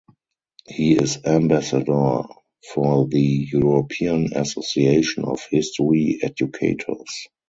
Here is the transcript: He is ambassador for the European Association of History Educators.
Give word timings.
He 0.65 0.93
is 0.93 1.23
ambassador 1.25 2.23
for 2.73 3.07
the 3.07 3.49
European 3.53 4.33
Association 4.33 5.25
of 5.25 5.45
History 5.51 6.17
Educators. 6.23 7.27